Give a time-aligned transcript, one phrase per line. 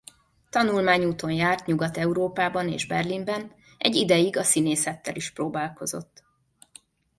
[0.49, 6.23] Tanulmányúton járt Nyugat-Európában és Berlinben egy ideig a színészettel is próbálkozott.